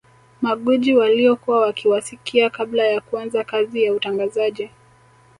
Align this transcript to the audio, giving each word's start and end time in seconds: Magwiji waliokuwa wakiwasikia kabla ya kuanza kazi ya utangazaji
Magwiji 0.41 0.93
waliokuwa 0.95 1.61
wakiwasikia 1.61 2.49
kabla 2.49 2.83
ya 2.83 3.01
kuanza 3.01 3.43
kazi 3.43 3.83
ya 3.83 3.93
utangazaji 3.93 4.69